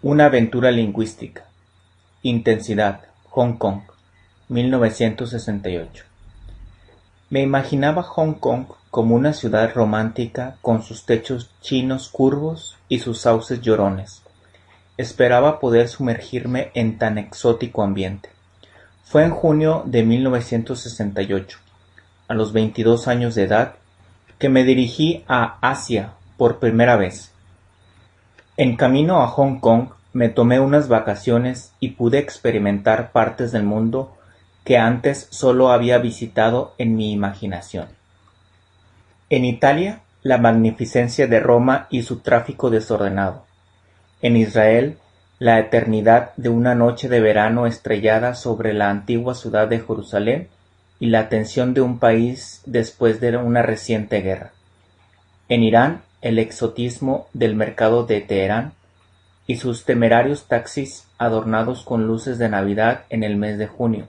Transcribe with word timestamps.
Una 0.00 0.26
aventura 0.26 0.70
lingüística. 0.70 1.42
Intensidad. 2.22 3.00
Hong 3.30 3.54
Kong. 3.54 3.80
1968. 4.48 6.04
Me 7.30 7.42
imaginaba 7.42 8.04
Hong 8.04 8.34
Kong 8.34 8.66
como 8.92 9.16
una 9.16 9.32
ciudad 9.32 9.74
romántica 9.74 10.56
con 10.62 10.84
sus 10.84 11.04
techos 11.04 11.50
chinos 11.62 12.08
curvos 12.10 12.76
y 12.88 13.00
sus 13.00 13.22
sauces 13.22 13.60
llorones. 13.60 14.22
Esperaba 14.98 15.58
poder 15.58 15.88
sumergirme 15.88 16.70
en 16.74 16.96
tan 16.98 17.18
exótico 17.18 17.82
ambiente. 17.82 18.28
Fue 19.02 19.24
en 19.24 19.32
junio 19.32 19.82
de 19.84 20.04
1968, 20.04 21.58
a 22.28 22.34
los 22.34 22.52
22 22.52 23.08
años 23.08 23.34
de 23.34 23.42
edad, 23.42 23.74
que 24.38 24.48
me 24.48 24.62
dirigí 24.62 25.24
a 25.26 25.58
Asia 25.60 26.12
por 26.36 26.60
primera 26.60 26.94
vez. 26.94 27.32
En 28.60 28.74
camino 28.74 29.22
a 29.22 29.28
Hong 29.28 29.60
Kong 29.60 29.90
me 30.12 30.30
tomé 30.30 30.58
unas 30.58 30.88
vacaciones 30.88 31.72
y 31.78 31.90
pude 31.90 32.18
experimentar 32.18 33.12
partes 33.12 33.52
del 33.52 33.62
mundo 33.62 34.16
que 34.64 34.78
antes 34.78 35.28
solo 35.30 35.70
había 35.70 35.98
visitado 35.98 36.74
en 36.76 36.96
mi 36.96 37.12
imaginación. 37.12 37.86
En 39.30 39.44
Italia, 39.44 40.00
la 40.24 40.38
magnificencia 40.38 41.28
de 41.28 41.38
Roma 41.38 41.86
y 41.88 42.02
su 42.02 42.18
tráfico 42.18 42.68
desordenado. 42.68 43.44
En 44.22 44.36
Israel, 44.36 44.98
la 45.38 45.60
eternidad 45.60 46.32
de 46.36 46.48
una 46.48 46.74
noche 46.74 47.08
de 47.08 47.20
verano 47.20 47.68
estrellada 47.68 48.34
sobre 48.34 48.72
la 48.72 48.90
antigua 48.90 49.36
ciudad 49.36 49.68
de 49.68 49.78
Jerusalén 49.78 50.48
y 50.98 51.10
la 51.10 51.28
tensión 51.28 51.74
de 51.74 51.82
un 51.82 52.00
país 52.00 52.62
después 52.66 53.20
de 53.20 53.36
una 53.36 53.62
reciente 53.62 54.20
guerra. 54.20 54.50
En 55.48 55.62
Irán, 55.62 56.02
el 56.20 56.38
exotismo 56.38 57.28
del 57.32 57.54
mercado 57.54 58.04
de 58.04 58.20
Teherán 58.20 58.72
y 59.46 59.56
sus 59.56 59.84
temerarios 59.84 60.46
taxis 60.46 61.06
adornados 61.16 61.82
con 61.82 62.06
luces 62.06 62.38
de 62.38 62.48
Navidad 62.48 63.04
en 63.08 63.22
el 63.22 63.36
mes 63.36 63.58
de 63.58 63.66
junio. 63.66 64.08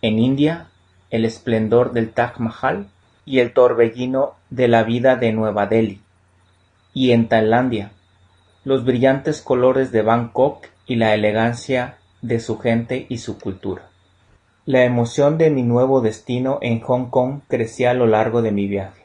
En 0.00 0.18
India, 0.18 0.68
el 1.10 1.24
esplendor 1.24 1.92
del 1.92 2.10
Taj 2.10 2.38
Mahal 2.38 2.88
y 3.24 3.38
el 3.38 3.52
torbellino 3.52 4.34
de 4.50 4.68
la 4.68 4.82
vida 4.82 5.16
de 5.16 5.32
Nueva 5.32 5.66
Delhi. 5.66 6.00
Y 6.92 7.12
en 7.12 7.28
Tailandia, 7.28 7.92
los 8.64 8.84
brillantes 8.84 9.40
colores 9.40 9.92
de 9.92 10.02
Bangkok 10.02 10.66
y 10.86 10.96
la 10.96 11.14
elegancia 11.14 11.98
de 12.22 12.40
su 12.40 12.58
gente 12.58 13.06
y 13.08 13.18
su 13.18 13.38
cultura. 13.38 13.88
La 14.64 14.84
emoción 14.84 15.38
de 15.38 15.50
mi 15.50 15.62
nuevo 15.62 16.00
destino 16.00 16.58
en 16.62 16.80
Hong 16.80 17.06
Kong 17.10 17.40
crecía 17.48 17.90
a 17.90 17.94
lo 17.94 18.06
largo 18.06 18.42
de 18.42 18.52
mi 18.52 18.68
viaje. 18.68 19.01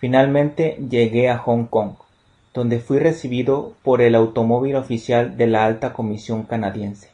Finalmente 0.00 0.78
llegué 0.88 1.28
a 1.28 1.36
Hong 1.36 1.66
Kong, 1.66 1.92
donde 2.54 2.80
fui 2.80 2.98
recibido 2.98 3.74
por 3.82 4.00
el 4.00 4.14
automóvil 4.14 4.76
oficial 4.76 5.36
de 5.36 5.46
la 5.46 5.66
Alta 5.66 5.92
Comisión 5.92 6.44
canadiense. 6.44 7.10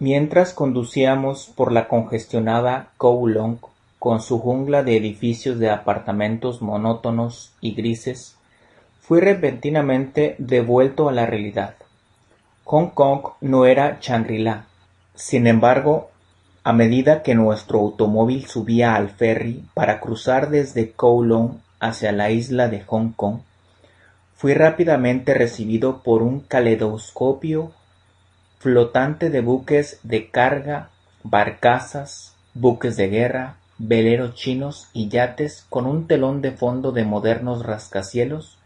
Mientras 0.00 0.52
conducíamos 0.52 1.52
por 1.54 1.70
la 1.70 1.86
congestionada 1.86 2.90
Kowloon 2.96 3.60
con 4.00 4.20
su 4.20 4.40
jungla 4.40 4.82
de 4.82 4.96
edificios 4.96 5.60
de 5.60 5.70
apartamentos 5.70 6.60
monótonos 6.60 7.52
y 7.60 7.74
grises, 7.74 8.36
fui 9.00 9.20
repentinamente 9.20 10.34
devuelto 10.38 11.08
a 11.08 11.12
la 11.12 11.24
realidad. 11.24 11.76
Hong 12.64 12.88
Kong 12.88 13.20
no 13.40 13.64
era 13.64 13.98
Shangri-La. 14.00 14.66
Sin 15.14 15.46
embargo, 15.46 16.10
a 16.64 16.72
medida 16.72 17.22
que 17.22 17.36
nuestro 17.36 17.78
automóvil 17.78 18.46
subía 18.46 18.96
al 18.96 19.08
ferry 19.08 19.64
para 19.72 20.00
cruzar 20.00 20.50
desde 20.50 20.90
Kowloon 20.90 21.62
hacia 21.80 22.12
la 22.12 22.30
isla 22.30 22.68
de 22.68 22.82
Hong 22.82 23.12
Kong, 23.12 23.40
fui 24.34 24.54
rápidamente 24.54 25.34
recibido 25.34 26.02
por 26.02 26.22
un 26.22 26.40
caleidoscopio 26.40 27.72
flotante 28.58 29.30
de 29.30 29.40
buques 29.40 30.00
de 30.02 30.30
carga, 30.30 30.90
barcazas, 31.22 32.34
buques 32.54 32.96
de 32.96 33.08
guerra, 33.08 33.56
veleros 33.78 34.34
chinos 34.34 34.88
y 34.92 35.08
yates 35.08 35.64
con 35.68 35.86
un 35.86 36.06
telón 36.06 36.42
de 36.42 36.52
fondo 36.52 36.90
de 36.92 37.04
modernos 37.04 37.64
rascacielos 37.64 38.58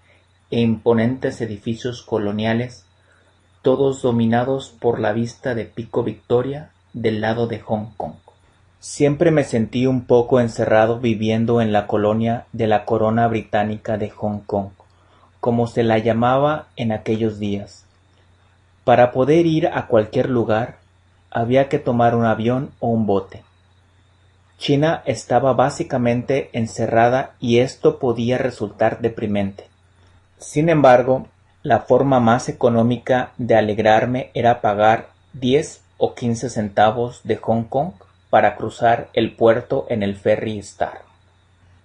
e 0.51 0.61
imponentes 0.61 1.41
edificios 1.41 2.03
coloniales, 2.03 2.85
todos 3.63 4.03
dominados 4.03 4.71
por 4.71 4.99
la 4.99 5.13
vista 5.13 5.55
de 5.55 5.67
Pico 5.67 6.03
Victoria 6.03 6.71
del 6.93 7.21
lado 7.21 7.47
de 7.47 7.61
Hong 7.61 7.95
Kong. 7.97 8.15
Siempre 8.83 9.31
me 9.31 9.45
sentí 9.45 9.87
un 9.87 10.07
poco 10.07 10.41
encerrado 10.41 10.99
viviendo 10.99 11.61
en 11.61 11.71
la 11.71 11.87
colonia 11.87 12.47
de 12.53 12.67
la 12.67 12.85
Corona 12.85 13.29
Británica 13.29 13.97
de 13.97 14.11
Hong 14.11 14.41
Kong, 14.41 14.71
como 15.39 15.69
se 15.69 15.85
la 15.85 15.99
llamaba 15.99 16.67
en 16.75 16.91
aquellos 16.91 17.39
días. 17.39 17.85
Para 18.83 19.13
poder 19.13 19.47
ir 19.47 19.69
a 19.69 19.87
cualquier 19.87 20.29
lugar, 20.29 20.79
había 21.31 21.69
que 21.69 21.79
tomar 21.79 22.17
un 22.17 22.25
avión 22.25 22.73
o 22.81 22.89
un 22.89 23.07
bote. 23.07 23.45
China 24.59 25.05
estaba 25.07 25.53
básicamente 25.53 26.51
encerrada 26.53 27.37
y 27.39 27.61
esto 27.61 28.01
podía 28.01 28.37
resultar 28.37 28.99
deprimente. 29.01 29.69
Sin 30.39 30.69
embargo, 30.69 31.29
la 31.63 31.83
forma 31.83 32.19
más 32.19 32.49
económica 32.49 33.31
de 33.39 33.55
alegrarme 33.55 34.33
era 34.35 34.61
pagar 34.61 35.11
diez 35.33 35.83
o 35.99 36.17
quince 36.17 36.51
centavos 36.51 37.21
de 37.23 37.37
Hong 37.37 37.63
Kong 37.63 37.93
para 38.33 38.57
cruzar 38.57 39.11
el 39.13 39.37
puerto 39.37 39.85
en 39.91 40.03
el 40.03 40.17
ferry 40.17 40.59
Star. 40.61 41.03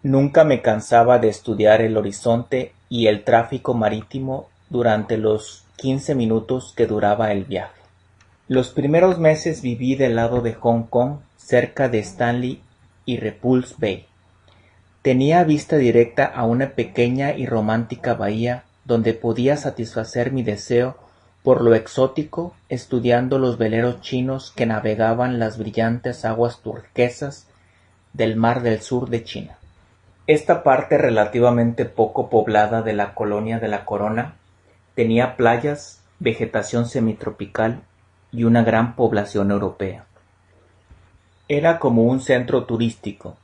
Nunca 0.02 0.46
me 0.46 0.62
cansaba 0.62 1.20
de 1.20 1.28
estudiar 1.28 1.82
el 1.82 1.98
horizonte 1.98 2.72
y 2.88 3.08
el 3.08 3.26
tráfico 3.26 3.74
marítimo 3.74 4.48
durante 4.70 5.18
los 5.18 5.66
quince 5.76 6.16
minutos 6.16 6.74
que 6.74 6.86
duraba 6.86 7.34
el 7.34 7.44
viaje. 7.44 7.82
Los 8.48 8.70
primeros 8.70 9.20
meses 9.20 9.62
viví 9.62 9.96
del 9.96 10.16
lado 10.16 10.40
de 10.40 10.54
Hong 10.54 10.84
Kong, 10.84 11.18
cerca 11.36 11.90
de 11.90 12.00
Stanley 12.00 12.62
y 13.04 13.18
Repulse 13.18 13.76
Bay. 13.78 14.06
Tenía 15.02 15.44
vista 15.44 15.76
directa 15.76 16.24
a 16.24 16.46
una 16.46 16.70
pequeña 16.70 17.36
y 17.36 17.46
romántica 17.46 18.14
bahía 18.14 18.64
donde 18.86 19.14
podía 19.14 19.58
satisfacer 19.58 20.32
mi 20.32 20.44
deseo 20.44 20.96
por 21.48 21.62
lo 21.62 21.76
exótico, 21.76 22.54
estudiando 22.68 23.40
los 23.40 23.58
veleros 23.58 24.02
chinos 24.02 24.52
que 24.54 24.66
navegaban 24.66 25.40
las 25.40 25.58
brillantes 25.58 26.26
aguas 26.26 26.60
turquesas 26.60 27.48
del 28.12 28.36
mar 28.36 28.64
del 28.64 28.82
sur 28.82 29.10
de 29.10 29.24
China. 29.24 29.58
Esta 30.28 30.62
parte 30.62 30.98
relativamente 30.98 31.86
poco 31.86 32.30
poblada 32.30 32.82
de 32.82 32.92
la 32.92 33.16
colonia 33.16 33.60
de 33.60 33.70
la 33.70 33.86
Corona 33.86 34.34
tenía 34.94 35.38
playas, 35.38 36.02
vegetación 36.20 36.86
semitropical 36.86 37.80
y 38.34 38.44
una 38.44 38.64
gran 38.64 38.98
población 38.98 39.50
europea. 39.50 40.04
Era 41.48 41.80
como 41.80 42.04
un 42.04 42.20
centro 42.20 42.66
turístico. 42.66 43.38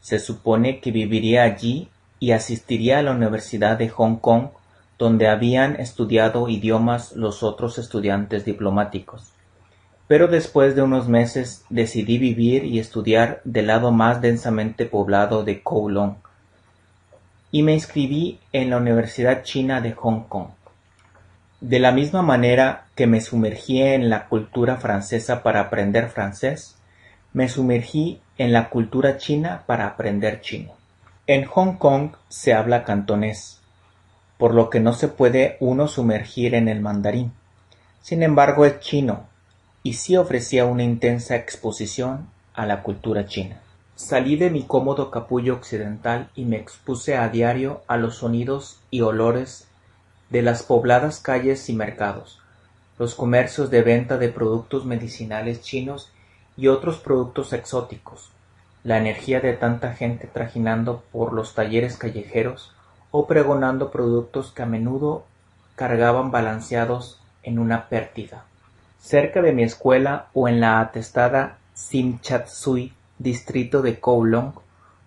Se 0.00 0.18
supone 0.18 0.80
que 0.80 0.92
viviría 0.92 1.42
allí 1.42 1.90
y 2.20 2.32
asistiría 2.32 3.00
a 3.00 3.02
la 3.02 3.12
Universidad 3.12 3.76
de 3.76 3.90
Hong 3.90 4.16
Kong 4.16 4.46
donde 4.98 5.28
habían 5.28 5.76
estudiado 5.76 6.48
idiomas 6.48 7.12
los 7.12 7.42
otros 7.42 7.78
estudiantes 7.78 8.44
diplomáticos. 8.44 9.32
Pero 10.06 10.28
después 10.28 10.76
de 10.76 10.82
unos 10.82 11.08
meses 11.08 11.64
decidí 11.70 12.18
vivir 12.18 12.64
y 12.64 12.78
estudiar 12.78 13.40
del 13.44 13.68
lado 13.68 13.90
más 13.90 14.20
densamente 14.20 14.86
poblado 14.86 15.44
de 15.44 15.62
Kowloon 15.62 16.16
y 17.54 17.62
me 17.62 17.72
inscribí 17.72 18.40
en 18.52 18.68
la 18.68 18.78
Universidad 18.78 19.44
China 19.44 19.80
de 19.80 19.92
Hong 19.92 20.24
Kong. 20.24 20.48
De 21.60 21.78
la 21.78 21.92
misma 21.92 22.20
manera 22.20 22.86
que 22.96 23.06
me 23.06 23.20
sumergí 23.20 23.80
en 23.80 24.10
la 24.10 24.26
cultura 24.26 24.76
francesa 24.76 25.44
para 25.44 25.60
aprender 25.60 26.08
francés, 26.08 26.76
me 27.32 27.48
sumergí 27.48 28.20
en 28.38 28.52
la 28.52 28.70
cultura 28.70 29.18
china 29.18 29.62
para 29.66 29.86
aprender 29.86 30.40
chino. 30.40 30.72
En 31.28 31.44
Hong 31.44 31.76
Kong 31.76 32.16
se 32.28 32.54
habla 32.54 32.82
cantonés, 32.82 33.62
por 34.38 34.54
lo 34.54 34.70
que 34.70 34.80
no 34.80 34.92
se 34.92 35.08
puede 35.08 35.56
uno 35.60 35.88
sumergir 35.88 36.54
en 36.54 36.68
el 36.68 36.80
mandarín. 36.80 37.32
Sin 38.02 38.22
embargo 38.22 38.64
es 38.64 38.80
chino, 38.80 39.26
y 39.82 39.94
sí 39.94 40.16
ofrecía 40.16 40.64
una 40.64 40.82
intensa 40.82 41.36
exposición 41.36 42.28
a 42.54 42.66
la 42.66 42.82
cultura 42.82 43.26
china. 43.26 43.60
Salí 43.96 44.36
de 44.36 44.50
mi 44.50 44.64
cómodo 44.64 45.10
capullo 45.10 45.54
occidental 45.54 46.30
y 46.34 46.46
me 46.46 46.56
expuse 46.56 47.16
a 47.16 47.28
diario 47.28 47.82
a 47.86 47.96
los 47.96 48.16
sonidos 48.16 48.80
y 48.90 49.02
olores 49.02 49.68
de 50.30 50.42
las 50.42 50.64
pobladas 50.64 51.20
calles 51.20 51.68
y 51.68 51.74
mercados, 51.74 52.40
los 52.98 53.14
comercios 53.14 53.70
de 53.70 53.82
venta 53.82 54.18
de 54.18 54.30
productos 54.30 54.84
medicinales 54.84 55.62
chinos 55.62 56.10
y 56.56 56.68
otros 56.68 56.96
productos 56.98 57.52
exóticos, 57.52 58.30
la 58.82 58.98
energía 58.98 59.40
de 59.40 59.52
tanta 59.52 59.92
gente 59.92 60.26
trajinando 60.26 61.04
por 61.12 61.32
los 61.32 61.54
talleres 61.54 61.96
callejeros, 61.96 62.73
o 63.16 63.28
pregonando 63.28 63.92
productos 63.92 64.50
que 64.50 64.64
a 64.64 64.66
menudo 64.66 65.22
cargaban 65.76 66.32
balanceados 66.32 67.20
en 67.44 67.60
una 67.60 67.88
pértiga. 67.88 68.42
Cerca 68.98 69.40
de 69.40 69.52
mi 69.52 69.62
escuela 69.62 70.26
o 70.34 70.48
en 70.48 70.58
la 70.58 70.80
atestada 70.80 71.58
Simchatsui, 71.74 72.92
distrito 73.20 73.82
de 73.82 74.00
Kowloon, 74.00 74.54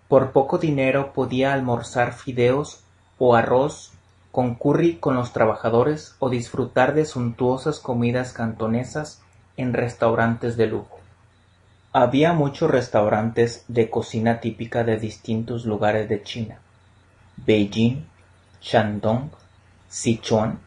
por 0.08 0.30
poco 0.30 0.56
dinero 0.56 1.12
podía 1.12 1.52
almorzar 1.52 2.14
fideos 2.14 2.82
o 3.18 3.34
arroz 3.36 3.92
concurrir 4.32 5.00
con 5.00 5.14
los 5.14 5.34
trabajadores 5.34 6.16
o 6.18 6.30
disfrutar 6.30 6.94
de 6.94 7.04
suntuosas 7.04 7.78
comidas 7.78 8.32
cantonesas 8.32 9.20
en 9.58 9.74
restaurantes 9.74 10.56
de 10.56 10.66
lujo. 10.66 10.98
Había 11.92 12.32
muchos 12.32 12.70
restaurantes 12.70 13.66
de 13.68 13.90
cocina 13.90 14.40
típica 14.40 14.82
de 14.82 14.96
distintos 14.96 15.66
lugares 15.66 16.08
de 16.08 16.22
China: 16.22 16.60
Beijing, 17.46 18.04
Shandong, 18.60 19.30
Sichuan 19.88 20.58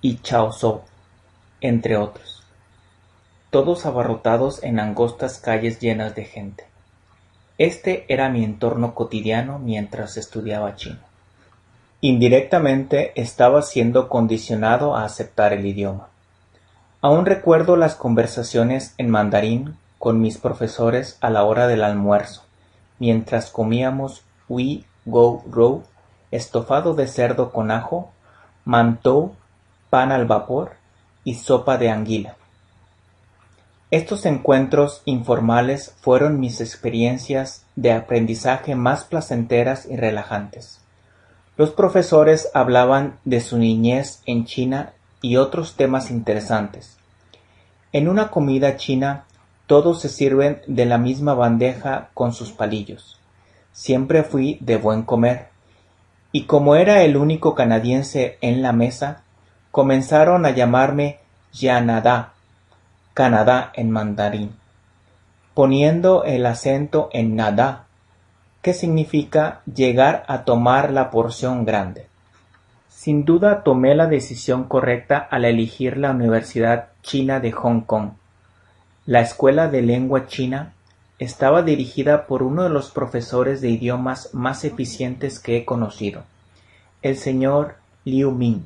y 0.00 0.18
Chaozhou, 0.18 0.82
entre 1.60 1.96
otros, 1.96 2.42
todos 3.50 3.86
abarrotados 3.86 4.62
en 4.64 4.80
angostas 4.80 5.38
calles 5.38 5.80
llenas 5.80 6.14
de 6.14 6.24
gente. 6.24 6.64
Este 7.58 8.06
era 8.08 8.28
mi 8.30 8.44
entorno 8.44 8.94
cotidiano 8.94 9.58
mientras 9.58 10.16
estudiaba 10.16 10.74
chino. 10.74 11.00
Indirectamente 12.00 13.12
estaba 13.14 13.62
siendo 13.62 14.08
condicionado 14.08 14.96
a 14.96 15.04
aceptar 15.04 15.52
el 15.52 15.66
idioma. 15.66 16.08
Aún 17.00 17.26
recuerdo 17.26 17.76
las 17.76 17.94
conversaciones 17.94 18.94
en 18.98 19.10
mandarín 19.10 19.76
con 19.98 20.20
mis 20.20 20.38
profesores 20.38 21.18
a 21.20 21.30
la 21.30 21.44
hora 21.44 21.68
del 21.68 21.84
almuerzo, 21.84 22.42
mientras 22.98 23.50
comíamos 23.50 24.24
Go 25.04 25.42
Rou, 25.50 25.82
estofado 26.30 26.94
de 26.94 27.06
cerdo 27.06 27.52
con 27.52 27.70
ajo, 27.70 28.10
mantou, 28.64 29.34
pan 29.90 30.12
al 30.12 30.26
vapor 30.26 30.72
y 31.24 31.34
sopa 31.34 31.76
de 31.76 31.90
anguila. 31.90 32.36
Estos 33.90 34.24
encuentros 34.24 35.02
informales 35.04 35.94
fueron 36.00 36.40
mis 36.40 36.60
experiencias 36.60 37.66
de 37.76 37.92
aprendizaje 37.92 38.74
más 38.74 39.04
placenteras 39.04 39.86
y 39.86 39.96
relajantes. 39.96 40.80
Los 41.58 41.70
profesores 41.70 42.48
hablaban 42.54 43.18
de 43.24 43.40
su 43.40 43.58
niñez 43.58 44.22
en 44.24 44.46
China 44.46 44.92
y 45.20 45.36
otros 45.36 45.76
temas 45.76 46.10
interesantes. 46.10 46.96
En 47.92 48.08
una 48.08 48.30
comida 48.30 48.76
china 48.76 49.26
todos 49.66 50.00
se 50.00 50.08
sirven 50.08 50.62
de 50.66 50.86
la 50.86 50.96
misma 50.96 51.34
bandeja 51.34 52.08
con 52.14 52.32
sus 52.32 52.52
palillos. 52.52 53.18
Siempre 53.72 54.22
fui 54.22 54.58
de 54.60 54.76
buen 54.76 55.02
comer. 55.02 55.48
Y 56.30 56.44
como 56.44 56.76
era 56.76 57.02
el 57.02 57.16
único 57.16 57.54
canadiense 57.54 58.38
en 58.40 58.62
la 58.62 58.72
mesa, 58.72 59.22
comenzaron 59.70 60.46
a 60.46 60.50
llamarme 60.50 61.18
Yanada, 61.52 62.32
Canadá 63.14 63.72
en 63.74 63.90
mandarín, 63.90 64.52
poniendo 65.54 66.24
el 66.24 66.46
acento 66.46 67.10
en 67.12 67.36
nada, 67.36 67.84
que 68.62 68.72
significa 68.72 69.60
llegar 69.72 70.24
a 70.28 70.44
tomar 70.44 70.92
la 70.92 71.10
porción 71.10 71.64
grande. 71.64 72.06
Sin 72.88 73.24
duda 73.24 73.62
tomé 73.62 73.94
la 73.94 74.06
decisión 74.06 74.64
correcta 74.64 75.18
al 75.18 75.44
elegir 75.44 75.98
la 75.98 76.12
Universidad 76.12 76.88
China 77.02 77.40
de 77.40 77.52
Hong 77.52 77.80
Kong 77.80 78.12
la 79.04 79.20
escuela 79.20 79.68
de 79.68 79.82
lengua 79.82 80.26
china 80.26 80.74
estaba 81.22 81.62
dirigida 81.62 82.26
por 82.26 82.42
uno 82.42 82.64
de 82.64 82.68
los 82.68 82.90
profesores 82.90 83.60
de 83.60 83.68
idiomas 83.70 84.30
más 84.34 84.64
eficientes 84.64 85.38
que 85.38 85.56
he 85.56 85.64
conocido, 85.64 86.24
el 87.00 87.16
señor 87.16 87.76
Liu 88.04 88.32
Ming. 88.32 88.64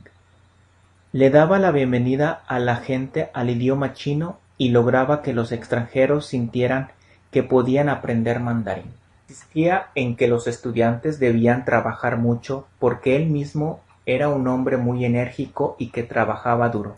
Le 1.12 1.28
daba 1.28 1.58
la 1.58 1.70
bienvenida 1.70 2.42
a 2.46 2.58
la 2.58 2.76
gente 2.76 3.28
al 3.34 3.50
idioma 3.50 3.92
chino 3.92 4.38
y 4.56 4.70
lograba 4.70 5.20
que 5.20 5.34
los 5.34 5.52
extranjeros 5.52 6.24
sintieran 6.24 6.88
que 7.30 7.42
podían 7.42 7.90
aprender 7.90 8.40
mandarín. 8.40 8.90
Insistía 9.28 9.88
en 9.94 10.16
que 10.16 10.26
los 10.26 10.46
estudiantes 10.46 11.18
debían 11.18 11.66
trabajar 11.66 12.16
mucho 12.16 12.66
porque 12.78 13.16
él 13.16 13.26
mismo 13.26 13.80
era 14.06 14.30
un 14.30 14.48
hombre 14.48 14.78
muy 14.78 15.04
enérgico 15.04 15.76
y 15.78 15.88
que 15.88 16.04
trabajaba 16.04 16.70
duro 16.70 16.96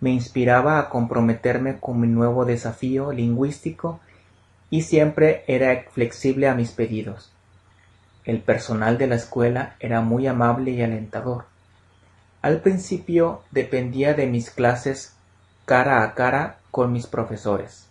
me 0.00 0.10
inspiraba 0.10 0.78
a 0.78 0.88
comprometerme 0.88 1.78
con 1.78 2.00
mi 2.00 2.06
nuevo 2.06 2.46
desafío 2.46 3.12
lingüístico 3.12 4.00
y 4.70 4.82
siempre 4.82 5.44
era 5.46 5.84
flexible 5.90 6.48
a 6.48 6.54
mis 6.54 6.70
pedidos. 6.70 7.32
El 8.24 8.40
personal 8.40 8.98
de 8.98 9.06
la 9.06 9.16
escuela 9.16 9.74
era 9.80 10.00
muy 10.00 10.26
amable 10.26 10.70
y 10.70 10.82
alentador. 10.82 11.44
Al 12.42 12.60
principio 12.60 13.42
dependía 13.50 14.14
de 14.14 14.26
mis 14.26 14.50
clases 14.50 15.14
cara 15.66 16.02
a 16.02 16.14
cara 16.14 16.56
con 16.70 16.92
mis 16.92 17.06
profesores. 17.06 17.86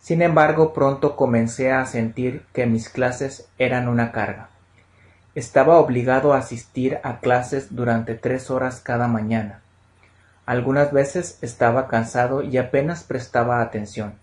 Sin 0.00 0.22
embargo, 0.22 0.72
pronto 0.72 1.16
comencé 1.16 1.72
a 1.72 1.86
sentir 1.86 2.44
que 2.52 2.66
mis 2.66 2.88
clases 2.88 3.48
eran 3.58 3.88
una 3.88 4.12
carga. 4.12 4.48
Estaba 5.34 5.78
obligado 5.78 6.32
a 6.32 6.38
asistir 6.38 6.98
a 7.02 7.20
clases 7.20 7.74
durante 7.74 8.14
tres 8.14 8.50
horas 8.50 8.80
cada 8.80 9.08
mañana 9.08 9.60
algunas 10.50 10.90
veces 10.90 11.38
estaba 11.42 11.86
cansado 11.86 12.42
y 12.42 12.58
apenas 12.58 13.04
prestaba 13.04 13.60
atención. 13.60 14.14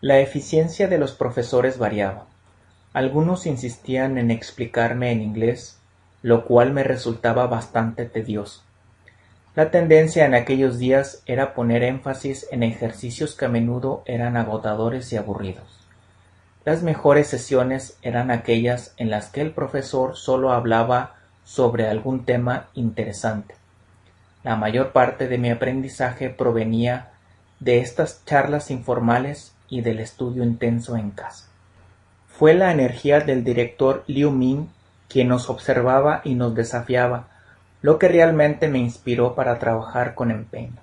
La 0.00 0.20
eficiencia 0.20 0.88
de 0.88 0.98
los 0.98 1.12
profesores 1.12 1.78
variaba. 1.78 2.26
Algunos 2.92 3.46
insistían 3.46 4.18
en 4.18 4.30
explicarme 4.30 5.12
en 5.12 5.20
inglés, 5.20 5.78
lo 6.22 6.44
cual 6.44 6.72
me 6.72 6.84
resultaba 6.84 7.46
bastante 7.46 8.04
tedioso. 8.06 8.62
La 9.54 9.70
tendencia 9.70 10.24
en 10.24 10.34
aquellos 10.34 10.78
días 10.78 11.22
era 11.26 11.54
poner 11.54 11.82
énfasis 11.82 12.46
en 12.50 12.62
ejercicios 12.62 13.34
que 13.34 13.46
a 13.46 13.48
menudo 13.48 14.02
eran 14.06 14.36
agotadores 14.36 15.12
y 15.12 15.16
aburridos. 15.16 15.80
Las 16.64 16.82
mejores 16.82 17.26
sesiones 17.26 17.98
eran 18.02 18.30
aquellas 18.30 18.94
en 18.96 19.10
las 19.10 19.30
que 19.30 19.40
el 19.40 19.52
profesor 19.52 20.16
solo 20.16 20.52
hablaba 20.52 21.16
sobre 21.44 21.88
algún 21.88 22.24
tema 22.24 22.68
interesante 22.74 23.58
la 24.48 24.56
mayor 24.56 24.92
parte 24.92 25.28
de 25.28 25.38
mi 25.38 25.50
aprendizaje 25.50 26.30
provenía 26.30 27.10
de 27.60 27.80
estas 27.80 28.24
charlas 28.24 28.70
informales 28.70 29.52
y 29.68 29.80
del 29.80 30.00
estudio 30.00 30.42
intenso 30.44 30.96
en 30.96 31.10
casa. 31.10 31.46
Fue 32.28 32.54
la 32.54 32.70
energía 32.72 33.20
del 33.20 33.44
director 33.44 34.04
Liu 34.06 34.30
Ming 34.30 34.68
quien 35.08 35.28
nos 35.28 35.48
observaba 35.50 36.20
y 36.24 36.34
nos 36.34 36.54
desafiaba, 36.54 37.28
lo 37.80 37.98
que 37.98 38.08
realmente 38.08 38.68
me 38.68 38.78
inspiró 38.78 39.34
para 39.34 39.58
trabajar 39.58 40.14
con 40.14 40.30
empeño. 40.30 40.76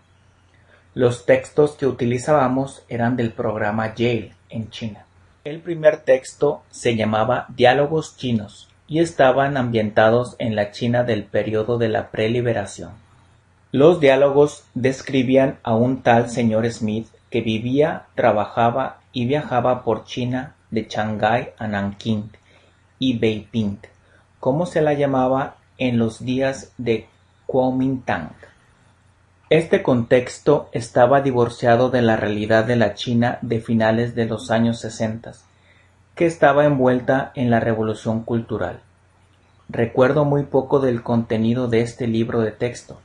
Los 0.94 1.26
textos 1.26 1.74
que 1.74 1.86
utilizábamos 1.86 2.84
eran 2.90 3.16
del 3.16 3.32
programa 3.32 3.94
Yale 3.94 4.34
en 4.50 4.70
China. 4.70 5.06
El 5.44 5.60
primer 5.60 5.98
texto 5.98 6.64
se 6.72 6.96
llamaba 6.96 7.46
Diálogos 7.50 8.18
chinos 8.18 8.70
y 8.88 9.00
estaban 9.00 9.58
ambientados 9.58 10.36
en 10.40 10.56
la 10.56 10.72
China 10.72 11.04
del 11.04 11.24
periodo 11.24 11.78
de 11.78 11.90
la 11.90 12.10
preliberación. 12.12 12.92
Los 13.72 14.00
diálogos 14.00 14.64
describían 14.74 15.60
a 15.64 15.76
un 15.76 16.02
tal 16.02 16.30
señor 16.30 16.70
Smith 16.72 17.08
que 17.36 17.42
vivía, 17.42 18.04
trabajaba 18.16 19.02
y 19.12 19.26
viajaba 19.26 19.84
por 19.84 20.06
China 20.06 20.56
de 20.72 20.88
Shanghái 20.90 21.50
a 21.58 21.68
Nankín 21.68 22.32
y 22.98 23.20
Beiping, 23.20 23.80
como 24.40 24.66
se 24.66 24.82
la 24.82 24.94
llamaba 24.94 25.58
en 25.78 25.98
los 25.98 26.24
días 26.24 26.72
de 26.78 27.10
Kuomintang. 27.46 28.30
Este 29.50 29.84
contexto 29.84 30.70
estaba 30.72 31.20
divorciado 31.20 31.90
de 31.90 32.04
la 32.04 32.16
realidad 32.16 32.64
de 32.64 32.78
la 32.78 32.94
China 32.94 33.38
de 33.42 33.60
finales 33.60 34.16
de 34.16 34.28
los 34.28 34.50
años 34.50 34.80
sesentas, 34.80 35.44
que 36.16 36.28
estaba 36.28 36.64
envuelta 36.64 37.34
en 37.36 37.50
la 37.50 37.60
revolución 37.60 38.24
cultural. 38.24 38.80
Recuerdo 39.68 40.24
muy 40.24 40.44
poco 40.44 40.80
del 40.80 41.04
contenido 41.04 41.68
de 41.68 41.82
este 41.82 42.08
libro 42.08 42.40
de 42.40 42.54
texto, 42.54 42.98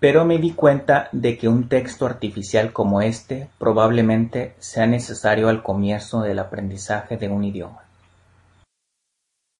pero 0.00 0.24
me 0.24 0.38
di 0.38 0.52
cuenta 0.52 1.10
de 1.12 1.36
que 1.36 1.46
un 1.46 1.68
texto 1.68 2.06
artificial 2.06 2.72
como 2.72 3.02
este 3.02 3.48
probablemente 3.58 4.54
sea 4.58 4.86
necesario 4.86 5.50
al 5.50 5.62
comienzo 5.62 6.22
del 6.22 6.38
aprendizaje 6.38 7.18
de 7.18 7.28
un 7.28 7.44
idioma. 7.44 7.89